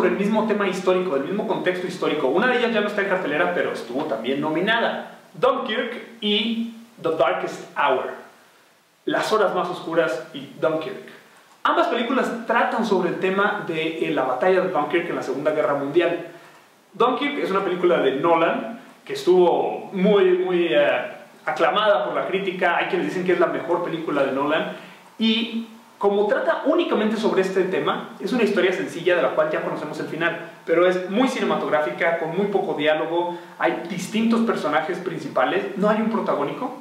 [0.00, 2.28] sobre el mismo tema histórico, el mismo contexto histórico.
[2.28, 5.18] Una de ellas ya no está en cartelera, pero estuvo también nominada.
[5.34, 8.14] Dunkirk y The Darkest Hour.
[9.04, 11.06] Las horas más oscuras y Dunkirk.
[11.64, 15.50] Ambas películas tratan sobre el tema de eh, la batalla de Dunkirk en la Segunda
[15.50, 16.28] Guerra Mundial.
[16.94, 21.02] Dunkirk es una película de Nolan que estuvo muy, muy eh,
[21.44, 22.78] aclamada por la crítica.
[22.78, 24.72] Hay quienes dicen que es la mejor película de Nolan.
[25.18, 25.66] Y
[26.00, 30.00] como trata únicamente sobre este tema, es una historia sencilla de la cual ya conocemos
[30.00, 35.90] el final, pero es muy cinematográfica, con muy poco diálogo, hay distintos personajes principales, no
[35.90, 36.72] hay un protagónico,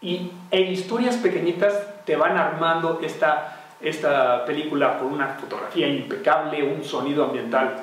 [0.00, 1.74] y, e historias pequeñitas
[2.06, 7.82] te van armando esta, esta película con una fotografía impecable, un sonido ambiental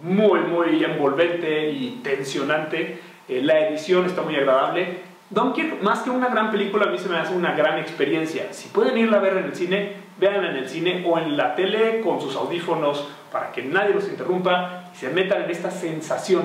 [0.00, 4.98] muy, muy envolvente y tensionante, eh, la edición está muy agradable,
[5.28, 8.52] Dunkirk, más que una gran película, a mí se me hace una gran experiencia.
[8.52, 11.56] Si pueden irla a ver en el cine, véanla en el cine o en la
[11.56, 16.44] tele con sus audífonos para que nadie los interrumpa y se metan en esta sensación.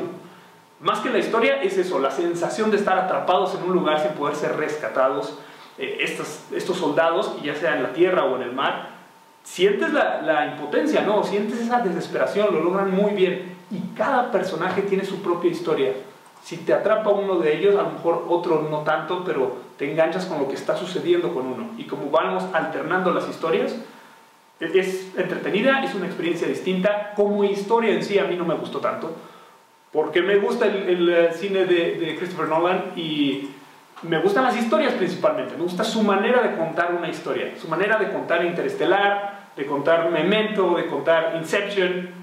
[0.80, 4.14] Más que la historia es eso, la sensación de estar atrapados en un lugar sin
[4.14, 5.38] poder ser rescatados.
[5.78, 8.90] Eh, estos, estos soldados, ya sea en la tierra o en el mar,
[9.44, 11.24] sientes la, la impotencia, ¿no?
[11.24, 13.58] Sientes esa desesperación, lo logran muy bien.
[13.70, 15.94] Y cada personaje tiene su propia historia
[16.44, 20.26] si te atrapa uno de ellos, a lo mejor otro no tanto, pero te enganchas
[20.26, 21.70] con lo que está sucediendo con uno.
[21.78, 23.76] Y como vamos alternando las historias,
[24.60, 27.14] es entretenida, es una experiencia distinta.
[27.16, 29.16] Como historia en sí a mí no me gustó tanto,
[29.92, 33.50] porque me gusta el, eh, cine de, de, Christopher Nolan y
[34.04, 35.56] me gustan las historias principalmente.
[35.56, 40.10] Me gusta su manera de contar una historia, su manera de contar Interestelar, de contar
[40.10, 42.21] Memento, de contar Inception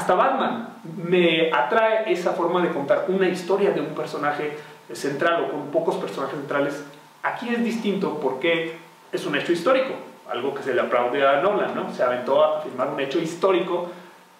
[0.00, 4.56] hasta Batman me atrae esa forma de contar una historia de un personaje
[4.94, 6.82] central o con pocos personajes centrales.
[7.22, 8.76] Aquí es distinto porque
[9.12, 9.92] es un hecho histórico,
[10.30, 11.92] algo que se le aplaude a Nolan, ¿no?
[11.92, 13.90] Se aventó a firmar un hecho histórico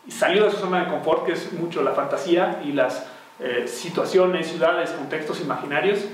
[0.07, 3.07] y salió de su zona de confort, que es mucho la fantasía y las
[3.39, 6.07] eh, situaciones, ciudades, contextos imaginarios.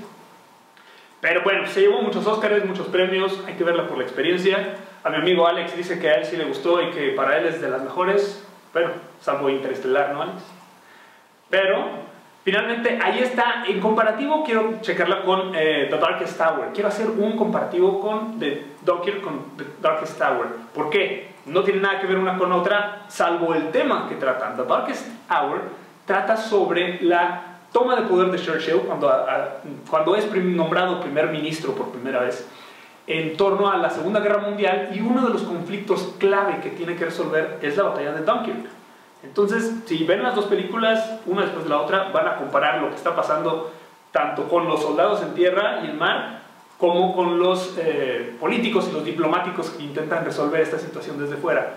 [1.21, 4.75] Pero bueno, se llevó muchos Oscars, muchos premios, hay que verla por la experiencia.
[5.05, 7.45] A mi amigo Alex dice que a él sí le gustó y que para él
[7.45, 8.43] es de las mejores.
[8.77, 10.37] Bueno, salvo Interestelar, ¿no, Alex?
[11.49, 11.83] Pero,
[12.43, 13.63] finalmente, ahí está.
[13.67, 16.69] En comparativo, quiero checarla con eh, The Darkest Tower.
[16.75, 20.49] Quiero hacer un comparativo con The Dunkirk con The Darkest Tower.
[20.75, 21.31] ¿Por qué?
[21.47, 24.55] No tiene nada que ver una con otra, salvo el tema que tratan.
[24.55, 25.61] The Darkest Hour
[26.05, 29.11] trata sobre la toma de poder de Churchill cuando,
[29.89, 32.47] cuando es nombrado primer ministro por primera vez
[33.07, 36.95] en torno a la Segunda Guerra Mundial y uno de los conflictos clave que tiene
[36.95, 38.67] que resolver es la batalla de Dunkirk.
[39.23, 42.89] Entonces, si ven las dos películas, una después de la otra, van a comparar lo
[42.89, 43.71] que está pasando
[44.11, 46.41] tanto con los soldados en tierra y en mar,
[46.77, 51.75] como con los eh, políticos y los diplomáticos que intentan resolver esta situación desde fuera.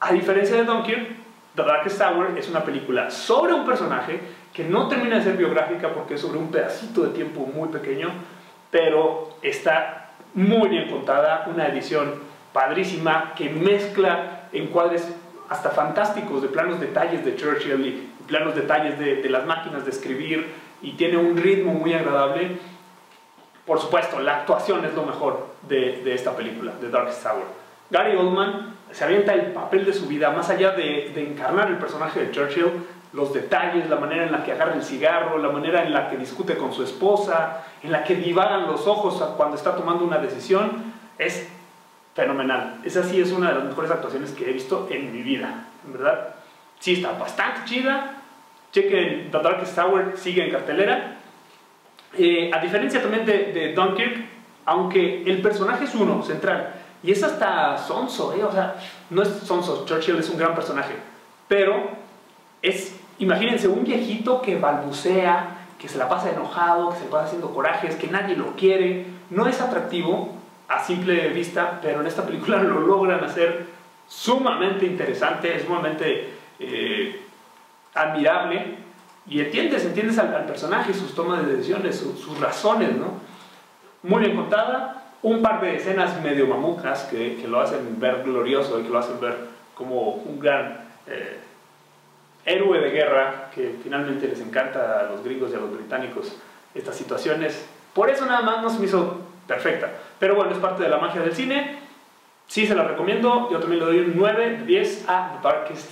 [0.00, 1.08] A diferencia de Dunkirk,
[1.54, 4.20] The Darkest Tower es una película sobre un personaje
[4.52, 8.10] que no termina de ser biográfica porque es sobre un pedacito de tiempo muy pequeño,
[8.70, 9.95] pero está
[10.36, 12.14] muy bien contada, una edición
[12.52, 15.08] padrísima que mezcla encuadres
[15.48, 20.46] hasta fantásticos de planos detalles de Churchill y planos detalles de, las máquinas de escribir
[20.82, 22.58] y tiene un ritmo muy agradable.
[23.64, 27.44] Por supuesto, la actuación es lo mejor de, esta película, de Dark Tower.
[27.90, 31.78] Gary Oldman se avienta el papel de su vida, más allá de, de encarnar el
[31.78, 32.72] personaje de Churchill,
[33.16, 36.18] los detalles, la manera en la que agarra el cigarro, la manera en la que
[36.18, 40.92] discute con su esposa, en la que divagan los ojos cuando está tomando una decisión,
[41.16, 41.48] es
[42.14, 42.80] fenomenal.
[42.84, 45.94] Esa sí es una de las mejores actuaciones que he visto en mi vida, en
[45.94, 46.34] verdad.
[46.78, 48.12] Sí está bastante chida.
[48.70, 51.16] Chequen The Darkest Tower, sigue en cartelera.
[52.18, 54.26] Eh, a diferencia también de, de, Dunkirk,
[54.66, 58.44] aunque el personaje es uno, central, y es hasta sonso, ¿eh?
[58.44, 58.76] o sea,
[59.10, 60.94] no es sonso, Churchill es un gran personaje,
[61.46, 61.90] pero
[62.62, 67.50] es, imagínense, un viejito que balbucea, que se la pasa enojado, que se pasa haciendo
[67.50, 70.34] corajes, que nadie lo quiere, no es atractivo
[70.68, 73.66] a simple vista, pero en esta película lo logran hacer
[74.08, 77.20] sumamente interesante, es sumamente eh,
[77.94, 78.76] admirable
[79.28, 83.14] y entiendes, entiendes al, personaje, sus tomas de decisiones, sus razones, ¿no?
[84.02, 88.78] Muy bien contada, un par de escenas medio mamucas que, que, lo hacen ver glorioso
[88.78, 89.36] y que lo hacen ver
[89.74, 91.40] como un gran eh,
[92.46, 96.36] héroe de guerra, que finalmente les encanta a los gringos y a los británicos
[96.74, 97.66] estas situaciones.
[97.92, 99.90] Por eso nada más no se me hizo perfecta.
[100.18, 101.78] Pero bueno, es parte de la magia del cine.
[102.46, 103.50] Sí se la recomiendo.
[103.50, 105.90] Yo también le doy un 9 de 10 a The Darkest